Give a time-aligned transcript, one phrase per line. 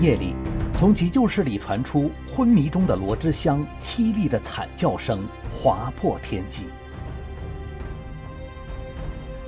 [0.00, 0.34] 夜里，
[0.78, 6.64] 从急救室里传出昏迷中的罗之香凄厉的惨叫声，划破天际。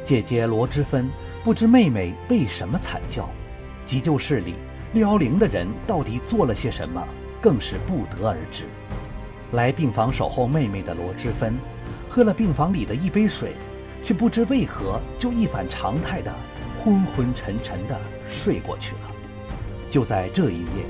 [0.05, 1.09] 姐姐罗之芬
[1.45, 3.29] 不知妹妹为什么惨叫，
[3.85, 4.55] 急救室里
[4.95, 7.07] 六幺零的人到底做了些什么，
[7.43, 8.65] 更是不得而知。
[9.53, 11.59] 来病房守候妹妹的罗之芬，
[12.09, 13.53] 喝了病房里的一杯水，
[14.03, 16.33] 却不知为何就一反常态的
[16.83, 19.18] 昏昏沉沉的睡过去了。
[19.91, 20.87] 就在这一夜，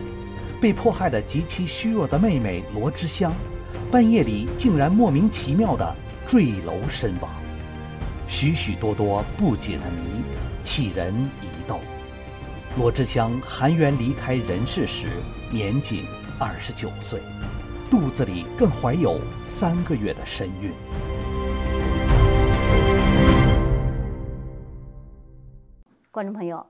[0.61, 3.33] 被迫害的极其虚弱的妹妹罗之香，
[3.91, 5.95] 半夜里竟然莫名其妙的
[6.27, 7.31] 坠楼身亡。
[8.27, 10.23] 许许多多不解的谜，
[10.65, 11.79] 启人疑窦。
[12.77, 15.07] 罗之香含冤离开人世时，
[15.51, 16.05] 年仅
[16.39, 17.21] 二十九岁，
[17.91, 20.73] 肚子里更怀有三个月的身孕。
[26.11, 26.57] 观众朋友，《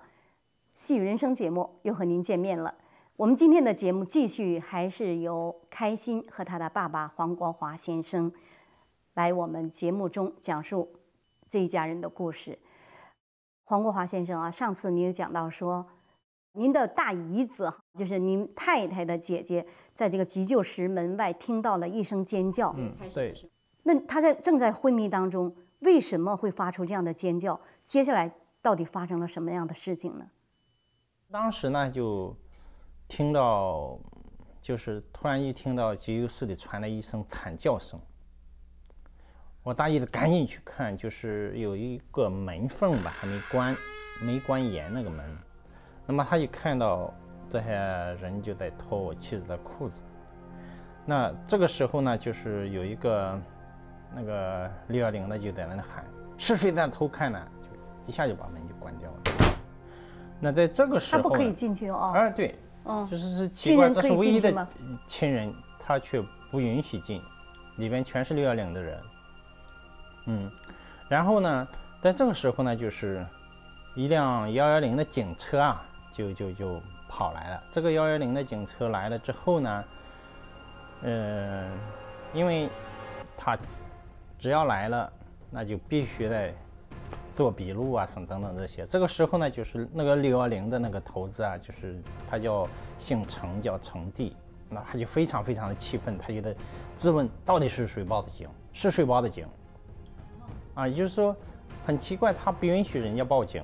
[0.78, 2.72] 戏语人生》节目又和您见面了。
[3.16, 8.32] 我们今天的节目继续还是由开心和他的爸爸黄国华先生
[9.14, 10.88] 来我们节目中讲述。
[11.48, 12.56] 这一家人的故事，
[13.64, 15.84] 黄国华先生啊，上次您有讲到说，
[16.52, 22.72] 您的大姨子就是您太太的姐姐，在这个急救室门外听到了一声尖叫。
[22.78, 23.34] 嗯，对。
[23.82, 27.58] 那她在正在昏迷当中，为什么会发出这样的尖叫？
[27.84, 30.26] 接下来到底发生了什么样的事情呢？
[31.30, 32.34] 当时呢，就
[33.06, 33.98] 听到，
[34.62, 38.00] 就是突然一听到急救室里传来一声惨叫声。
[39.62, 43.76] 我大姨子赶紧去看，就是有一个门缝吧，还没关，
[44.24, 45.38] 没关严那个门。
[46.06, 47.12] 那么他一看到
[47.50, 47.72] 这些
[48.22, 50.00] 人就在脱我妻子的裤子。
[51.04, 53.38] 那这个时候呢，就是有一个
[54.14, 56.06] 那个六幺零的就在那里喊
[56.38, 57.68] ：“是谁在偷看呢？”就
[58.06, 59.57] 一下就把门就关掉了。
[60.40, 62.12] 那在这个时候，他不可以进去哦。
[62.14, 62.54] 哎，对，
[62.84, 64.66] 嗯，就是是奇怪，这是唯一的
[65.06, 67.20] 亲人，他却不允许进，
[67.76, 69.00] 里边全是六幺零的人。
[70.26, 70.50] 嗯，
[71.08, 71.68] 然后呢，
[72.00, 73.24] 在这个时候呢，就是
[73.94, 75.82] 一辆幺幺零的警车啊，
[76.12, 77.62] 就就就跑来了。
[77.70, 79.84] 这个幺幺零的警车来了之后呢，
[81.02, 81.68] 嗯，
[82.32, 82.68] 因为
[83.36, 83.58] 他
[84.38, 85.12] 只要来了，
[85.50, 86.54] 那就必须得
[87.38, 88.84] 做笔录啊，什么等等这些。
[88.84, 91.96] 这个时候呢，就是那个六幺零的那个头子啊，就是
[92.28, 92.68] 他叫
[92.98, 94.34] 姓程，叫程帝，
[94.68, 96.52] 那他就非常非常的气愤，他就得
[96.96, 99.46] 质问到底是谁报的警，是谁报的警。
[100.74, 101.32] 啊，也就是说，
[101.86, 103.62] 很奇怪，他不允许人家报警，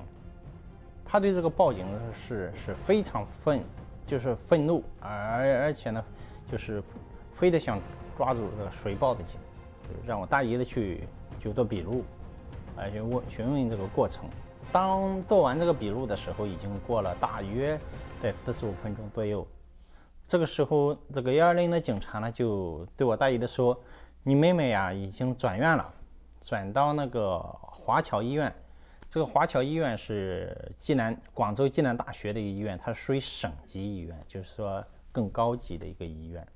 [1.05, 3.61] 他对这个报警是是非常愤，
[4.05, 6.05] 就是愤怒，而而且呢，
[6.49, 6.81] 就是
[7.33, 7.81] 非得想
[8.17, 9.41] 抓住这个谁报的警，
[10.07, 11.09] 让我大姨子去
[11.41, 12.05] 就做笔录，
[12.77, 14.25] 而且问询问这个过程。
[14.73, 17.79] 当做完这个笔录的时候，已经过了大约
[18.23, 19.47] 在四十五分钟左右。
[20.27, 23.79] 这个时候，这个幺二零的警察呢，就对我大姨的说
[24.25, 25.93] ：“你妹妹呀，已经转院了。”
[26.41, 28.53] 转到那个华侨医院，
[29.09, 36.47] 这个华侨医院是济南广州济南大学的一个医院，它属于省级医院，就是说更高级的一个医院。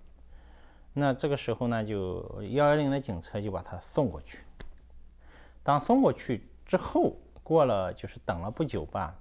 [0.92, 4.40] 那这个时候呢，就幺幺零的警车就把他送过去。
[5.68, 9.14] 当送过去之后，过了就是等了不久吧，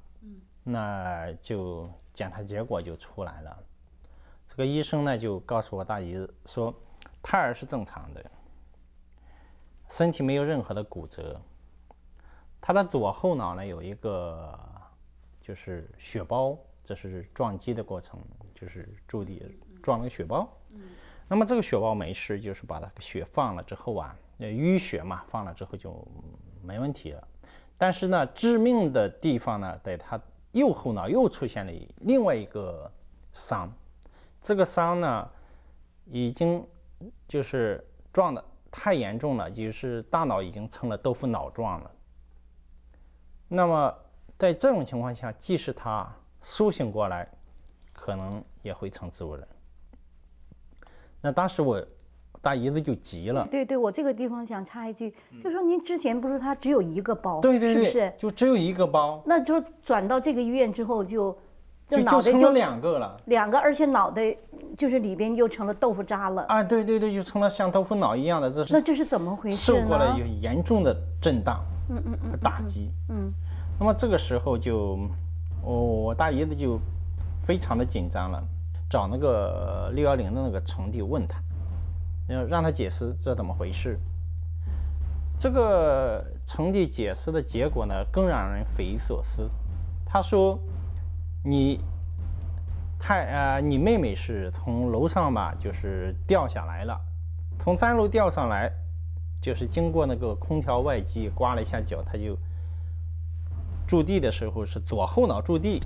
[0.63, 3.63] 那就检查结果就出来了。
[4.47, 6.73] 这个医生呢就告诉我大姨说，
[7.21, 8.23] 胎儿是正常的。
[9.89, 11.37] 身体没有任何的骨折，
[12.61, 14.57] 他的左后脑呢有一个
[15.41, 18.17] 就是血包，这是撞击的过程，
[18.55, 19.43] 就是注地
[19.83, 20.47] 撞了个血包。
[21.27, 26.05] 那么这个血包没事，就是把他血放了之后啊，淤血嘛，放了之后就
[26.61, 27.27] 没问题了。
[27.77, 30.19] 但是呢，致命的地方呢，在他
[30.51, 32.91] 右后脑又出现了另外一个
[33.33, 33.71] 伤，
[34.41, 35.29] 这个伤呢
[36.05, 36.65] 已经
[37.27, 38.43] 就是撞的。
[38.69, 41.91] 太严重了，就是大脑已经成了豆腐脑状了。
[43.47, 43.97] 那么
[44.37, 46.07] 在这种情况下，即使他
[46.41, 47.27] 苏醒过来，
[47.93, 49.47] 可能也会成植物人。
[51.21, 51.83] 那当时我
[52.41, 53.47] 大姨子就急了。
[53.51, 58.13] 对对，我这个地方想插一句，就说您之前不是他只有一个包，对对对，是不是？
[58.17, 59.21] 就只有一个包。
[59.25, 61.37] 那就转到这个医院之后就。
[61.89, 64.35] 就就成了两个了，两个，而且脑袋
[64.75, 66.41] 就是里边就成了豆腐渣了。
[66.49, 69.71] 啊，对对对，就成了像豆腐脑一样的，这是那这是怎么回事？
[69.71, 73.31] 受过了有严重的震荡，嗯嗯嗯，打击，嗯。
[73.79, 74.99] 那么这个时候就，
[75.63, 76.77] 我我大姨子就
[77.41, 78.43] 非常的紧张了，
[78.89, 81.39] 找那个六幺零的那个程弟问他，
[82.27, 83.97] 要让他解释这怎么回事。
[85.37, 89.49] 这个成绩解释的结果呢，更让人匪夷所思。
[90.05, 90.59] 他说。
[91.43, 91.79] 你
[92.99, 96.99] 太呃，你妹妹是从楼上吧，就是掉下来了，
[97.57, 98.69] 从三楼掉上来，
[99.39, 102.37] 就是经过那个空调外机刮了一下脚，她就
[103.87, 105.81] 驻地的时候是左后脑驻地，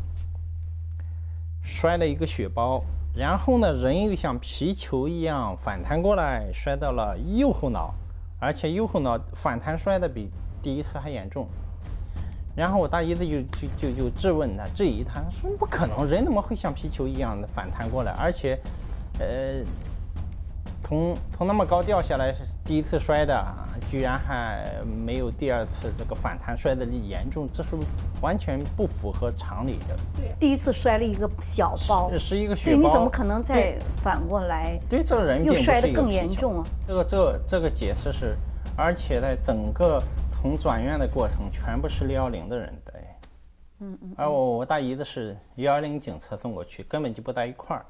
[1.61, 2.81] 摔了一个血包，
[3.13, 7.93] 然后呢，人又像皮球一样反弹过来，摔到了右后脑，
[8.39, 10.29] 而且右后脑反弹摔的比
[10.61, 11.47] 第一次还严重。
[12.55, 18.11] 然后我大姨子就就就就质问他，质疑他说不可能，人怎么会像皮球一样的反弹过来？
[18.13, 18.57] 而且，
[19.19, 19.63] 呃，
[20.83, 23.45] 从从那么高掉下来是第一次摔的，
[23.89, 27.75] 居然还没有第二次这个反弹摔的严重，这是
[28.21, 29.97] 完全不符合常理的。
[30.15, 34.79] 对，第一次摔了一个小包，是一个血包，对，你怎么可能再反过来？
[34.89, 36.67] 对，这个人又摔得更严重啊！
[36.87, 38.35] 这个这这个解释是，
[38.75, 40.01] 而且在整个。
[40.41, 42.93] 从转院的过程全部是六幺零的人的，
[43.77, 47.85] 嗯嗯，而我我大姨子是幺幺零警车送过去，根本就不在一块儿，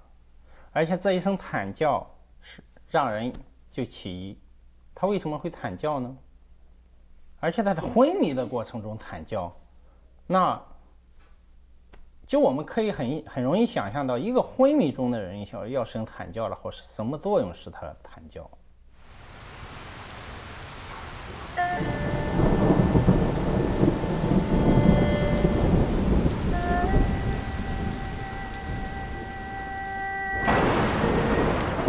[0.73, 2.05] 而且这一声惨叫
[2.41, 2.61] 是
[2.91, 3.31] 让人
[3.69, 4.37] 就起疑，
[4.93, 6.15] 他为什么会惨叫呢？
[7.39, 9.51] 而且他在昏迷的过程中惨叫，
[10.27, 10.61] 那
[12.27, 18.49] 就我们可以很很容易想象到，一个昏迷中的人要要生惨叫了，或是什么作用使他惨叫？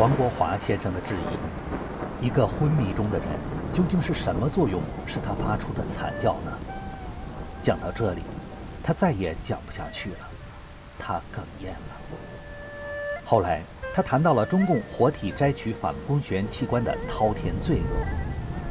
[0.03, 3.29] 黄国华先生的质疑：一个昏迷中的人，
[3.73, 6.59] 究竟是什么作用使他发出的惨叫呢？
[7.63, 8.23] 讲到这里，
[8.83, 10.17] 他再也讲不下去了，
[10.99, 12.19] 他哽咽了。
[13.25, 13.63] 后来，
[13.95, 18.05] 他谈到了中共活体摘取反光旋器官的滔天罪恶。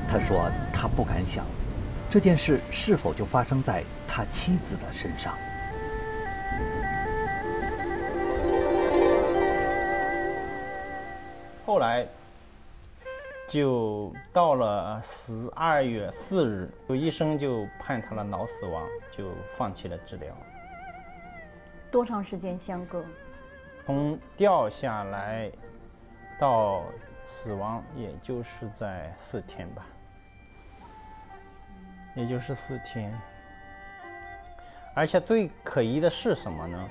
[0.10, 1.46] 他说：“他不敢想，
[2.10, 5.34] 这件事是否就发生在他妻子的身上。”
[11.72, 12.06] 后来
[13.48, 20.36] 就到了十二月四日，有医生就判他了脑死亡，就放弃了治疗。
[21.90, 23.02] 多长时间相隔？
[23.86, 25.50] 从掉下来
[26.38, 26.84] 到
[27.26, 29.86] 死亡，也就是在四天吧，
[32.18, 33.18] 也就是四天。
[34.94, 36.90] 而且最可疑的是什么呢？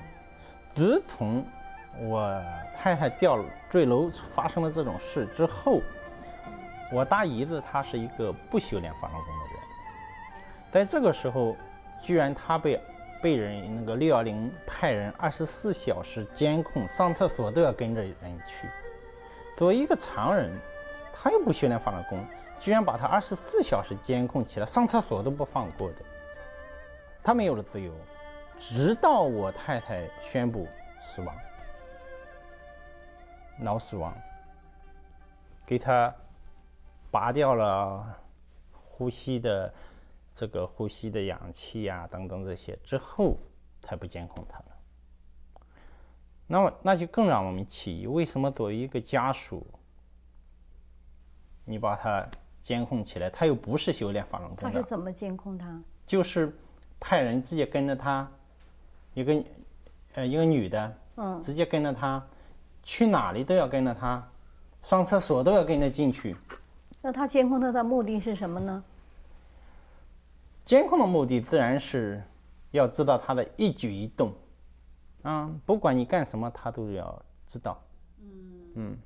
[0.73, 1.45] 自从
[1.99, 2.43] 我
[2.77, 3.37] 太太掉
[3.69, 5.81] 坠楼发生了这种事之后，
[6.91, 9.63] 我大姨子她是一个不修炼法轮功的人，
[10.71, 11.55] 在这个时候，
[12.01, 12.79] 居然她被
[13.21, 18.67] 被人那个六幺零派人二十四小时监控，上厕所都要跟着人去。
[19.55, 20.51] 作为一个常人，
[21.13, 22.25] 他又不修炼法轮功，
[22.59, 25.97] 居然把他二十四小时监控起来，上厕所都不放过的，
[27.21, 27.91] 他没有了自由，
[28.57, 30.67] 直到我太太宣布
[30.99, 31.35] 死亡。
[33.61, 34.11] 脑死亡，
[35.65, 36.13] 给他
[37.11, 38.03] 拔掉了
[38.71, 39.71] 呼吸的
[40.33, 43.37] 这个呼吸的氧气呀，等等这些之后，
[43.79, 44.65] 才不监控他了。
[46.47, 49.65] 那么那就更让我们起疑：为什么作为一个家属，
[51.63, 52.27] 你把他
[52.61, 54.57] 监控起来，他又不是修炼法轮功？
[54.57, 55.79] 他是怎么监控他？
[56.03, 56.51] 就是
[56.99, 58.29] 派人直接跟着他，
[59.13, 59.43] 一个
[60.13, 62.25] 呃一个女的，嗯，直接跟着他。
[62.83, 64.27] 去哪里都要跟着他，
[64.81, 66.35] 上厕所都要跟着进去。
[67.01, 68.83] 那他监控他的目的是什么呢？
[70.65, 72.21] 监控的目的自然是
[72.71, 74.31] 要知道他的一举一动，
[75.23, 77.81] 啊，不管你干什么，他都要知道。
[78.19, 78.27] 嗯
[78.75, 78.97] 嗯。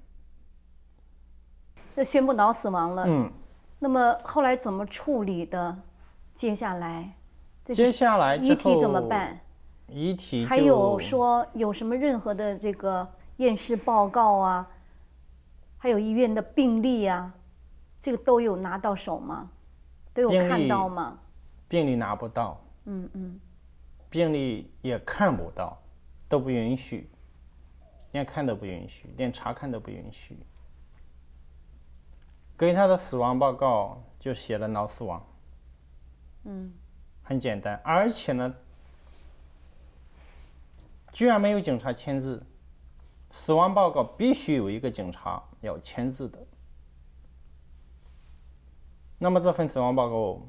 [1.95, 3.05] 那宣布脑死亡了。
[3.07, 3.31] 嗯。
[3.79, 5.77] 那么后来怎么处理的？
[6.33, 7.09] 接下来，
[7.63, 9.39] 接下来遗体怎么办？
[9.87, 13.07] 遗体还有说有什么任何的这个？
[13.37, 14.69] 验尸报告啊，
[15.77, 17.33] 还有医院的病历啊，
[17.99, 19.49] 这个都有拿到手吗？
[20.13, 21.19] 都有看到吗？
[21.67, 22.61] 病历拿不到。
[22.85, 23.39] 嗯嗯。
[24.09, 25.77] 病历也看不到，
[26.29, 27.09] 都不允许，
[28.13, 30.37] 连看都不允许，连查看都不允许。
[32.57, 35.21] 给他的死亡报告就写了脑死亡。
[36.45, 36.73] 嗯。
[37.23, 38.55] 很简单，而且呢，
[41.11, 42.41] 居然没有警察签字。
[43.35, 46.39] 死亡报告必须有一个警察要签字的。
[49.19, 50.41] 那么这份死亡报告，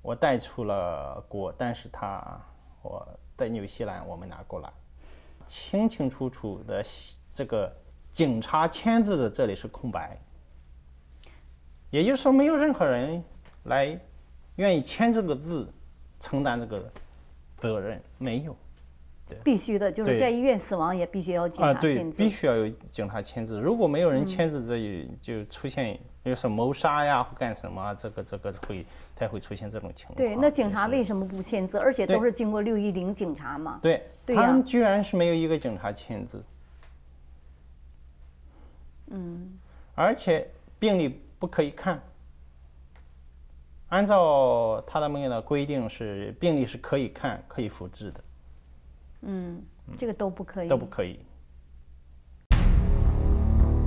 [0.00, 2.40] 我带出了国，但是他
[2.80, 3.06] 我
[3.36, 4.72] 在纽西兰我没拿过来，
[5.48, 6.82] 清清楚楚的
[7.34, 7.70] 这个
[8.12, 10.16] 警察签字的这里是空白，
[11.90, 13.22] 也就是说没有任何人
[13.64, 14.00] 来
[14.56, 15.70] 愿意签这个字，
[16.20, 16.90] 承担这个
[17.56, 18.56] 责任，没有。
[19.36, 19.42] 的。
[19.42, 22.22] 必须的，就是在医院死亡也必须要警察签字。
[22.22, 23.58] 必须要有警察签字。
[23.58, 28.84] 如果没有人签字，这也就出现，比如说谋杀呀或干什么，这个这个会
[29.16, 30.16] 才会出现这种情况。
[30.16, 31.78] 对，那警察为什么不签字？
[31.78, 33.78] 而且都是经过六一零警察嘛。
[33.80, 36.42] 对，他们居然是没有一个警察签字。
[39.06, 39.58] 嗯。
[39.94, 40.46] 而且
[40.78, 42.02] 病历不可以看。
[43.88, 48.20] 按照他们的规定是病历是可以看、可以复制的。
[49.22, 49.62] 嗯，
[49.96, 50.68] 这个都不可以。
[50.68, 51.18] 都不可以。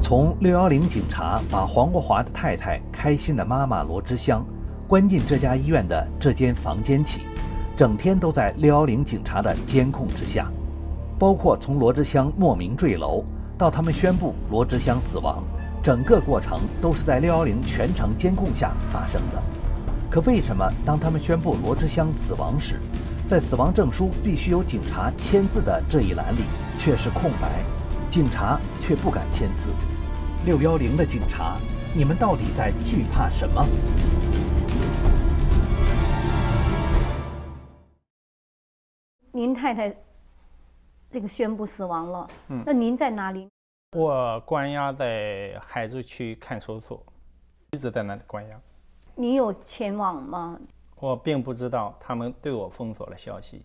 [0.02, 4.46] 从六幺零警察把黄国华的太太开心的妈妈罗之香
[4.88, 7.22] 关进这家医院的这间房间起，
[7.78, 10.52] 整天都在六幺零警察的监控之下，
[11.18, 13.24] 包括从罗之香莫名坠楼
[13.58, 15.42] 到他们宣布罗之香死亡，
[15.82, 19.42] 整个过程都是在六幺零全程监控下发生的。
[20.12, 22.78] 可为什么当他们宣布罗志香死亡时，
[23.26, 26.42] 在死亡证书必须由警察签字的这一栏里
[26.78, 27.64] 却是空白？
[28.12, 29.72] 警察却不敢签字。
[30.46, 31.58] 六幺零的警察，
[31.96, 33.66] 你们到底在惧怕什么？
[39.32, 39.96] 您太太
[41.10, 43.48] 这个宣布死亡了，嗯，那您在哪里？
[43.96, 47.02] 我关押在海珠区看守所，
[47.72, 48.60] 一直在那里关押。
[49.16, 50.60] 你有前往吗？
[51.04, 53.62] 我并不知道，他们对我封锁了消息。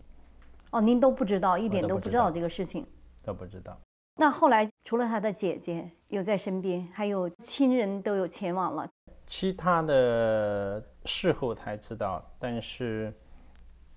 [0.71, 2.85] 哦，您都不知道，一点都不知道这个事情。
[3.23, 3.79] 都不知道。
[4.17, 8.85] 那后来除了他的姐姐有在身边，还有亲人都有前往了。
[9.25, 13.13] 其他的事后才知道，但是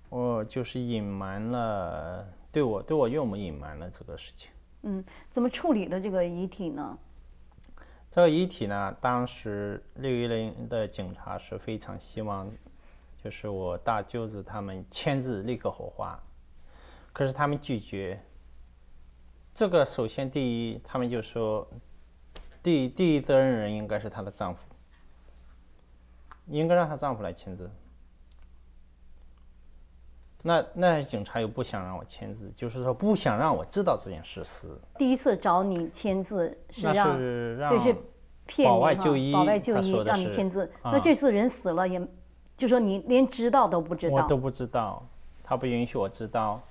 [0.07, 4.49] 我就是隐瞒了，对我对我岳母隐瞒了这个事情。
[4.83, 6.97] 嗯，怎么处理的这个遗体呢？
[8.09, 12.49] 这个遗体呢，当时六一零的警察是非常希望，
[13.23, 16.21] 就是我大舅子他们签字立刻火化，
[17.13, 18.21] 可是他们拒绝。
[19.53, 21.65] 这个首先第一，他们就说，
[22.61, 24.65] 第第一责任人应该是她的丈夫，
[26.47, 27.71] 应该让她丈夫来签字。
[30.41, 34.67] 那那警察又不想让我签字，就是说不想让我知道这件事实。
[34.97, 37.17] 第一次找你签字是让，
[37.69, 37.95] 对是
[38.45, 40.69] 骗保外就医，保外就医让你签字。
[40.83, 42.05] 那这次人死了，也
[42.55, 44.15] 就说你连知道都不知道。
[44.15, 45.03] 我都不知道，
[45.43, 46.61] 他不允许我知道。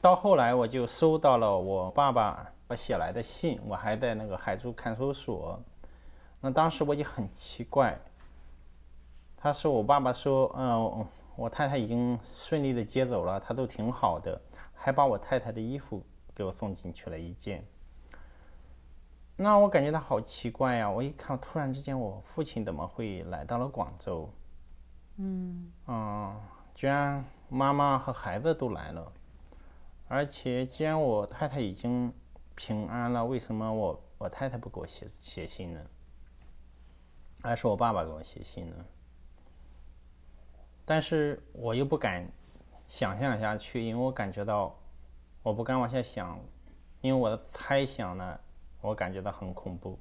[0.00, 5.58] 到后来我就收到了我爸爸我写来的信，我还在那个海珠看守所。
[6.40, 7.98] 那当时我就很奇怪，
[9.36, 11.06] 他说我爸爸说，嗯。
[11.38, 14.40] 我太太已经顺利的接走了，她都挺好的，
[14.74, 16.02] 还把我太太的衣服
[16.34, 17.62] 给我送进去了一件。
[19.38, 20.90] 那我感觉到好奇怪呀！
[20.90, 24.26] 我一看，突然之间，我父亲怎么会来到了广州？
[25.16, 26.40] 嗯，嗯，
[26.74, 29.12] 居然妈妈和孩子都来了，
[30.08, 32.10] 而且既然我太太已经
[32.54, 35.80] 平安了，为什么我我太太不给我写写信呢？
[37.42, 38.86] 还是我爸爸给我写信呢？
[40.86, 42.26] 但是我又不敢
[42.88, 44.74] 想象下去，因为我感觉到
[45.42, 46.40] 我不敢往下想，
[47.02, 48.40] 因为我的猜想呢，
[48.80, 49.98] 我感觉到很恐怖。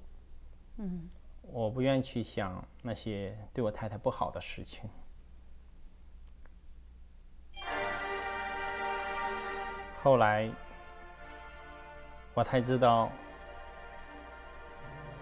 [0.77, 1.09] 嗯，
[1.41, 4.89] 我不愿意去想那些对我太太不好的事情。
[10.03, 10.49] 后来
[12.33, 13.09] 我才知道，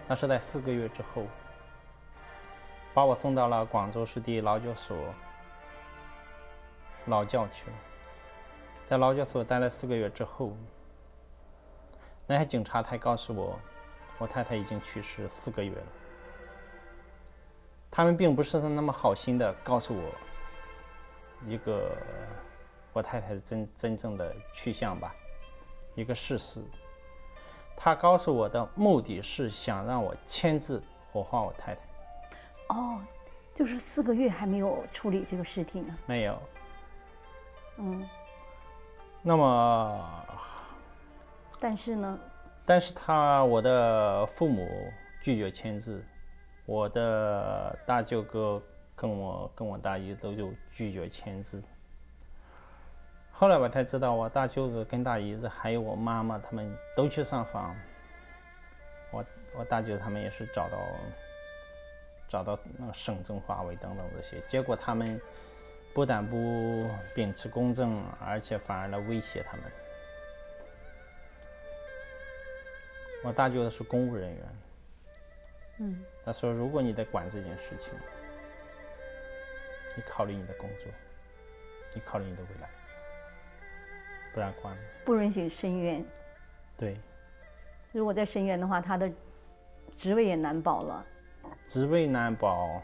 [0.06, 1.26] 那是在四个月之后，
[2.92, 4.96] 把我送到了广州市的劳教所。
[7.06, 7.76] 劳教去了，
[8.88, 10.56] 在劳教所待了四个月之后，
[12.26, 13.58] 那些警察才告诉我，
[14.18, 15.86] 我太太已经去世四个月了。
[17.90, 20.02] 他们并不是那么好心的告诉我
[21.46, 21.96] 一个
[22.92, 25.14] 我太太真真正的去向吧，
[25.94, 26.62] 一个事实。
[27.76, 31.80] 他告诉我的目的是想让我签字火化我太太。
[32.68, 33.00] 哦，
[33.52, 35.94] 就是四个月还没有处理这个尸体呢？
[36.06, 36.42] 没有。
[37.76, 38.08] 嗯，
[39.22, 40.26] 那么，
[41.64, 42.20] 但是呢？
[42.66, 44.68] 但是他我的父母
[45.22, 46.04] 拒绝签字，
[46.66, 48.62] 我的大舅哥
[48.94, 51.62] 跟我跟我大姨都就拒绝签字。
[53.32, 57.74] 后来我才知道，我大舅子跟大姨子还有我妈妈他们都去上访，
[59.10, 59.24] 我
[59.56, 60.76] 我大舅他们也是找到
[62.28, 65.18] 找到那个省政法委等等这些，结果他们。
[65.94, 69.62] 不但不秉持公正，而且反而来威胁他们。
[73.24, 74.56] 我大舅子是公务人员，
[75.78, 77.94] 嗯，他说：“如果你在管这件事情，
[79.96, 80.92] 你考虑你的工作，
[81.94, 82.68] 你考虑你的未来。”
[84.34, 84.82] 不然关了。
[85.06, 86.04] 不允许申冤。
[86.76, 87.00] 对。
[87.92, 89.10] 如果再申冤的话，他的
[89.92, 91.06] 职位也难保了。
[91.66, 92.82] 职位难保，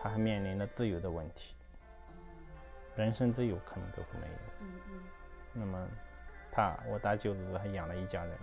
[0.00, 1.56] 他还面临着自由的问题，
[2.94, 4.34] 人身自由可能都会没有。
[4.60, 5.00] 嗯嗯。
[5.52, 5.88] 那么，
[6.52, 8.38] 他我大舅子还养了一家人。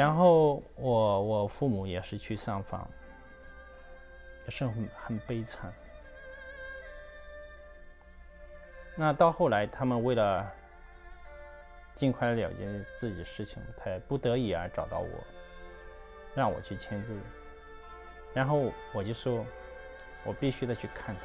[0.00, 2.88] 然后我我父母也是去上访，
[4.46, 5.70] 也是很很悲惨。
[8.96, 10.50] 那到后来，他们为了
[11.94, 12.66] 尽快了结
[12.96, 15.08] 自己的事情，才不得已而找到我，
[16.34, 17.14] 让我去签字。
[18.32, 19.44] 然后我就说，
[20.24, 21.20] 我必须得去看他。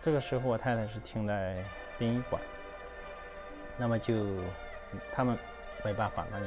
[0.00, 1.64] 这个时候，我太太是停在
[1.98, 2.40] 殡仪馆，
[3.76, 4.14] 那么就
[5.12, 5.36] 他们。
[5.84, 6.46] 没办法，那就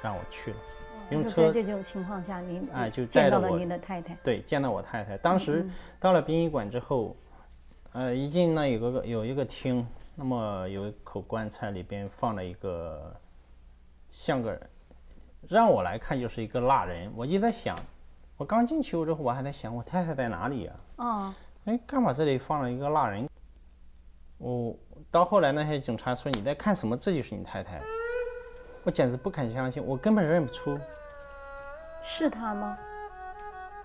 [0.00, 0.56] 让我去了。
[1.10, 4.14] 用车在这种情况下，您哎就见到了您的太太。
[4.22, 5.16] 对，见到我太太。
[5.18, 5.68] 当时
[5.98, 7.16] 到了殡仪馆之后，
[7.92, 13.14] 呃，一进那有个有一个厅，那么有一口棺材，里边放了一个
[14.10, 14.60] 像个，
[15.48, 17.10] 让我来看就是一个蜡人。
[17.16, 17.74] 我就在想，
[18.36, 20.72] 我刚进去之后，我还在想我太太在哪里呀？
[20.96, 23.26] 啊，哎，干嘛这里放了一个蜡人？
[24.36, 24.76] 我
[25.10, 26.94] 到后来那些警察说你在看什么？
[26.94, 27.80] 这就是你太太。
[28.84, 30.78] 我简直不敢相信，我根本认不出，
[32.02, 32.78] 是他吗？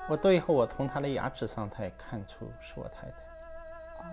[0.08, 3.14] 我最后我从他的牙齿上，他也看出是我太太。
[4.00, 4.06] 哦，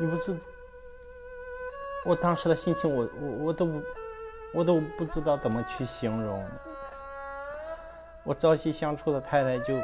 [0.00, 0.36] 你不知，
[2.04, 3.82] 我当时的心情，我我我都
[4.54, 6.48] 我都不知道怎么去形容。
[8.24, 9.74] 我朝夕相处的太太，就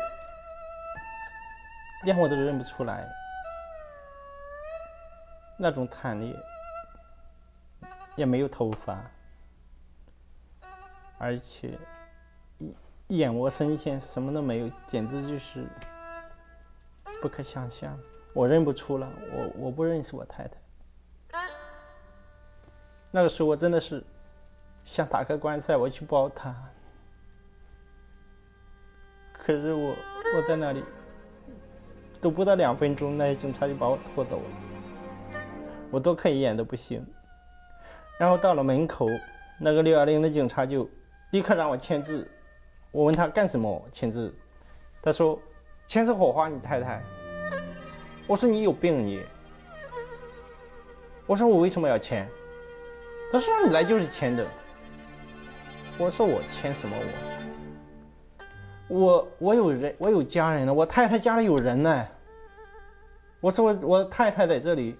[2.04, 3.08] 连我都认不出来，
[5.56, 6.34] 那种惨烈。
[8.16, 9.02] 也没有头发，
[11.18, 11.78] 而且
[13.08, 15.66] 一眼窝深陷，什么都没有，简直就是
[17.20, 17.98] 不可想象。
[18.32, 20.56] 我认不出了，我我不认识我太太。
[23.10, 24.02] 那个时候我真的是
[24.82, 26.54] 想打开棺材，我去抱她，
[29.32, 29.94] 可是我
[30.36, 30.84] 我在那里
[32.20, 35.40] 都不到两分钟，那些警察就把我拖走了，
[35.90, 37.06] 我多看一眼都不行。
[38.18, 39.06] 然后到了门口，
[39.58, 40.88] 那个六幺零的警察就
[41.32, 42.28] 立刻让我签字。
[42.92, 44.32] 我问他干什么签字，
[45.02, 45.38] 他说
[45.86, 47.02] 签字火花你太太。
[48.26, 49.20] 我说你有病你。
[51.26, 52.26] 我说我为什么要签？
[53.32, 54.46] 他说你来就是签的。
[55.98, 56.96] 我说我签什么
[58.88, 58.96] 我？
[58.96, 62.06] 我我有人我有家人呢，我太太家里有人呢。
[63.40, 64.96] 我说我我太太在这里。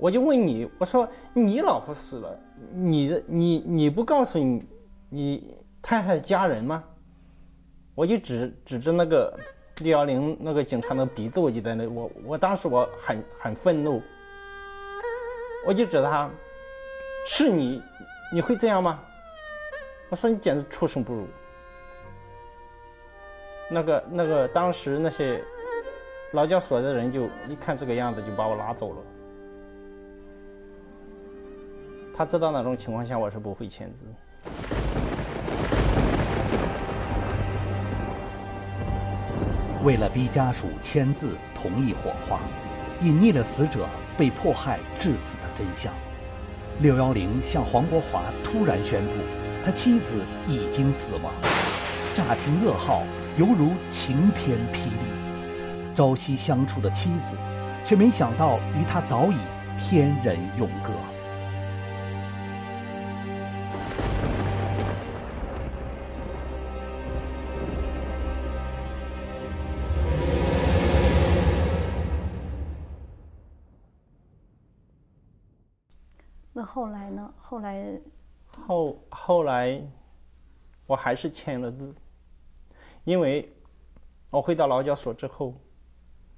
[0.00, 2.40] 我就问你，我说你老婆死了，
[2.72, 4.64] 你的你你不告诉你
[5.10, 6.82] 你太太家人吗？
[7.94, 9.38] 我就指指着那个
[9.80, 14.00] 六幺零那个警察的鼻子，我就在那，我我当时我很很愤怒，
[15.66, 16.30] 我就指他，
[17.26, 17.82] 是你，
[18.32, 18.98] 你会这样吗？
[20.08, 21.26] 我说你简直畜生不如。
[23.70, 25.40] 那个那个当时那些
[26.32, 29.02] 劳教所的人就一看这个样子，就把我拉走了。
[32.20, 34.04] 他知道那种情况下我是不会签字。
[39.82, 42.40] 为了逼家属签字同意火化，
[43.00, 43.86] 隐匿了死者
[44.18, 45.90] 被迫害致死的真相。
[46.80, 49.12] 六幺零向黄国华突然宣布，
[49.64, 51.32] 他妻子已经死亡。
[52.14, 53.02] 乍听噩耗，
[53.38, 55.94] 犹如晴天霹雳。
[55.94, 57.34] 朝夕相处的妻子，
[57.82, 59.36] 却没想到与他早已
[59.78, 60.92] 天人永隔。
[76.72, 77.34] 后来呢？
[77.36, 78.00] 后来，
[78.46, 79.82] 后后来，
[80.86, 81.92] 我还是签了字，
[83.02, 83.52] 因为
[84.30, 85.52] 我回到劳教所之后，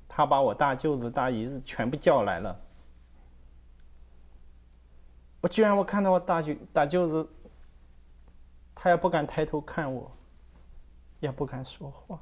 [0.09, 2.59] 他把我大舅子、大姨子全部叫来了。
[5.42, 7.29] 我居然我看到我大舅大舅子，
[8.75, 10.11] 他也不敢抬头看我，
[11.21, 12.18] 也不敢说话，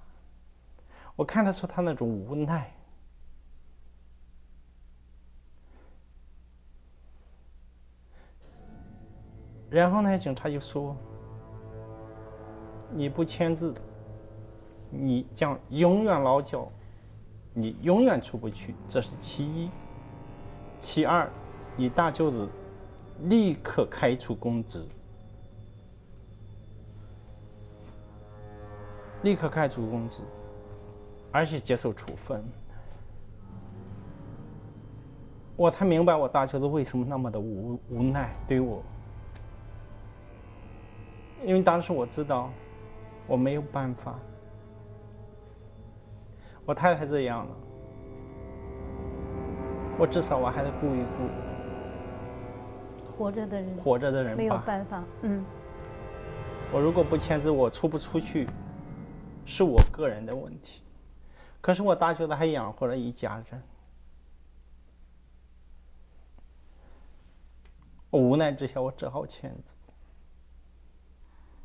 [1.14, 2.75] 我看得出他那种无奈。
[9.70, 10.96] 然后呢，警察就说
[12.90, 13.72] ：“你不签字，
[14.90, 16.68] 你将永远劳教，
[17.54, 18.74] 你永远出不去。
[18.88, 19.70] 这是其一。
[20.78, 21.30] 其二，
[21.76, 22.48] 你大舅子
[23.22, 24.85] 立刻开除公职，
[29.22, 30.20] 立刻开除公职。
[31.33, 32.42] 而且接受处分。
[35.54, 38.83] 我才明白我大舅子为什么那么的无无奈对我，
[41.44, 42.50] 因为当时我知道
[43.26, 44.18] 我没有办法，
[46.64, 47.57] 我太太这样了，
[49.98, 51.29] 我至少我还得顾一顾
[53.11, 55.44] 活着的人，活着的人没有办法，嗯。
[56.72, 58.46] 我如果不签字，我出不出去，
[59.44, 60.83] 是我个人的问题。
[61.61, 63.62] 可是我大舅子还养活了一家人。
[68.09, 69.74] 我无奈之下，我只好签字。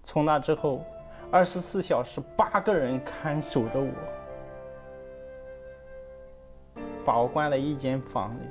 [0.06, 0.86] 从那之后，
[1.32, 3.92] 二十四小时八个人看守着我，
[7.04, 8.42] 把我关在一间房里，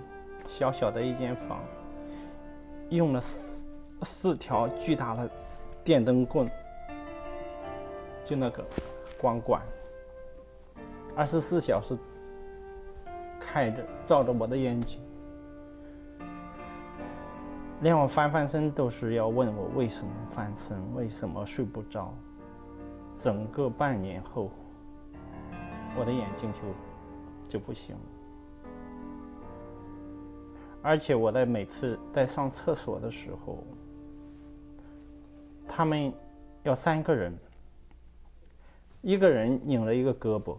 [0.48, 1.60] 小小的一间房，
[2.90, 5.30] 用了四四条巨大的
[5.84, 6.50] 电灯棍，
[8.24, 8.64] 就那个
[9.16, 9.62] 光管，
[11.14, 11.96] 二十四小时
[13.38, 15.00] 开着，照着我的眼睛。
[17.80, 22.14] 连我翻翻身都是要问我为什么翻身，为什么睡不着。
[23.16, 24.50] 整个半年后，
[25.98, 26.60] 我的眼睛就
[27.46, 27.94] 就不行。
[30.82, 33.62] 而且我在每次在上厕所的时候，
[35.68, 36.12] 他们
[36.62, 37.36] 要三个人，
[39.02, 40.56] 一个人拧着一个胳膊，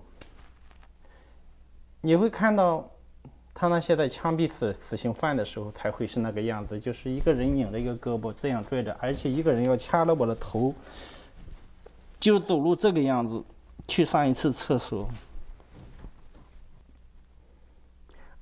[2.01, 2.89] 你会看到。
[3.65, 10.71] 他那些在枪毙死死刑犯的时候才会是那个样子，就是一个人拧着一个胳膊这样拽着，而且一个人要掐了我的头，
[12.19, 13.43] 就走路这个样子
[13.87, 15.09] 去上一次厕所。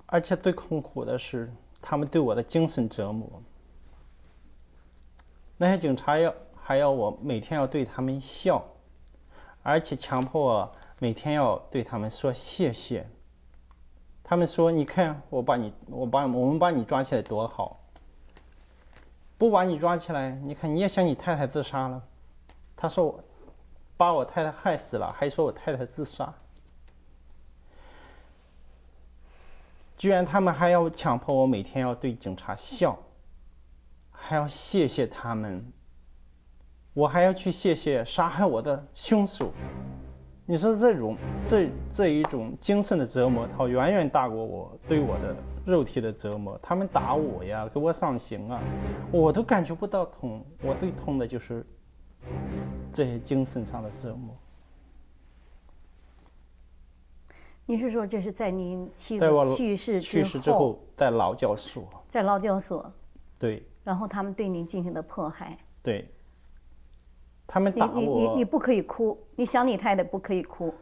[0.08, 1.50] 而且最痛苦的是，
[1.82, 3.42] 他们对我的精神折磨。
[5.56, 8.62] 那些警察要还要我每天要对他们笑，
[9.62, 13.08] 而且强迫我每天要对他们说谢谢。
[14.24, 17.82] 他们说：“你看，我把你，我把我们把你抓起来多好。
[19.38, 22.02] 不把你抓起来，你看你也想你太太自杀了。”
[22.76, 23.24] 他说：“我
[23.98, 26.34] 把我太太害死了，还说我太太自杀。
[29.98, 32.98] 居然他们还要强迫我每天要对警察笑，
[34.10, 35.72] 还要谢谢他们。
[36.94, 39.52] 我还要去谢谢杀害我的凶手。”
[40.46, 46.58] 你说这种这这一种精神的折磨，它远远大过我对我的肉体的折磨。
[46.62, 48.62] 他们打我呀，给我上刑啊，
[49.10, 50.46] 我都感觉不到痛。
[50.62, 51.64] 我最痛的就是
[52.92, 54.36] 这些精神上的折磨。
[57.66, 59.26] 你是说这是在您妻子
[59.56, 61.88] 去世去世之后，在劳教所？
[62.06, 62.92] 在劳教所。
[63.40, 63.66] 对。
[63.86, 65.58] 然后他们对您进行的迫害。
[65.82, 66.14] 对。
[67.54, 70.74] 他们打我，你你你不可以哭，你想你太太不可以哭。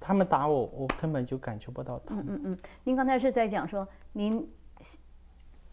[0.00, 2.18] 他们打我，我根本就感觉不到疼。
[2.20, 4.50] 嗯嗯嗯，您刚才是在讲说，您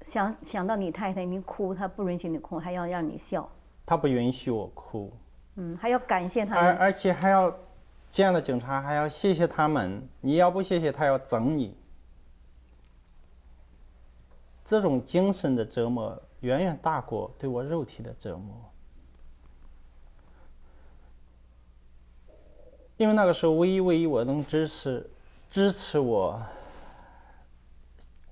[0.02, 3.50] 想想到你太太，您哭，她不允许你哭，还要让你笑。
[3.86, 5.10] 她不允许我哭。
[5.56, 6.66] 嗯，还要感谢他们。
[6.66, 7.58] 而而且还要
[8.10, 11.78] 见了警察还要谢谢他们，你要不谢谢他要整你。
[14.66, 18.54] 这种精神的折磨远远大过对我肉体的折磨。
[22.98, 25.08] 因为那个时候，唯一唯一我能支持、
[25.52, 26.42] 支持我、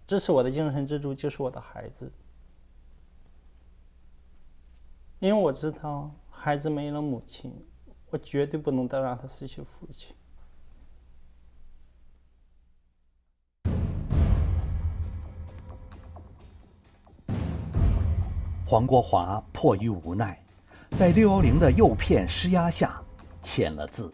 [0.07, 2.11] 支持我的精神支柱就是我的孩子。
[5.19, 7.53] 因为我知道，孩子没了母亲，
[8.09, 10.15] 我绝对不能再让他失去父亲。
[18.67, 20.43] 黄国华迫于无奈，
[20.97, 22.99] 在六幺零的诱骗施压下
[23.43, 24.11] 签了字。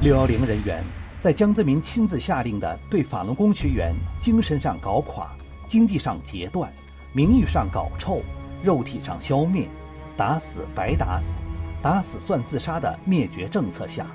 [0.00, 0.84] 六幺零人员
[1.20, 5.32] 在江泽民亲自下令的对法轮功学员精神上搞垮、
[5.66, 6.72] 经济上截断、
[7.12, 8.22] 名誉上搞臭、
[8.62, 9.66] 肉体上消灭、
[10.16, 11.36] 打死白打死、
[11.82, 14.06] 打死算自杀的灭绝政策下，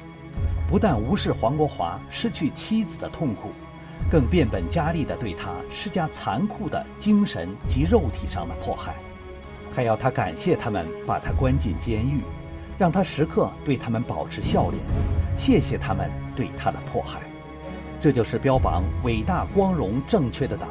[0.69, 3.49] 不但无视黄国华失去妻子的痛苦，
[4.09, 8.95] 更变本加厉地对他施加残酷的精神及肉体上的迫害，
[9.75, 12.21] 还要他感谢他们把他关进监狱，
[12.77, 14.81] 让他时刻对他们保持笑脸。
[15.37, 17.19] 谢谢他们对他的迫害，
[17.99, 20.69] 这就是标榜伟大、光荣、正确的党，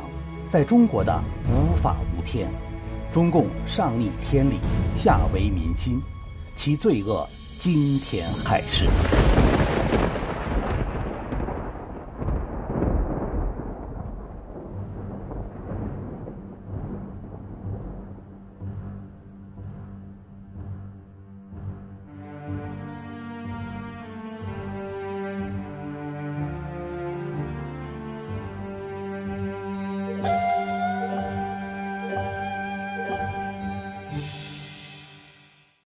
[0.51, 2.49] 在中国的无法无天。
[3.13, 4.55] 中共上逆天理，
[4.97, 6.01] 下为民心，
[6.57, 8.89] 其罪恶惊天骇世。